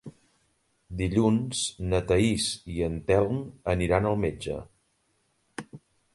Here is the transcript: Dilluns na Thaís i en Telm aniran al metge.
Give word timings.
Dilluns 1.01 1.59
na 1.91 1.99
Thaís 2.13 2.47
i 2.77 2.81
en 2.87 2.97
Telm 3.11 3.39
aniran 3.75 4.09
al 4.15 4.19
metge. 4.27 4.59